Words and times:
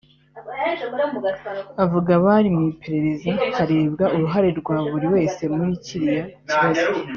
Avuga 1.83 2.11
bari 2.25 2.49
mu 2.55 2.61
iperereza 2.73 3.31
harebwa 3.57 4.05
uruhare 4.15 4.49
rwa 4.59 4.77
buri 4.89 5.07
wese 5.13 5.41
muri 5.55 5.73
kiriya 5.85 6.23
kibazo 6.49 6.85